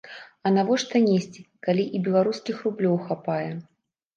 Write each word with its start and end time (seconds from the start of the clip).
А 0.45 0.51
навошта 0.53 1.01
несці, 1.03 1.45
калі 1.67 1.85
і 1.99 2.03
беларускіх 2.07 2.55
рублёў 2.67 2.97
хапае? 3.11 3.51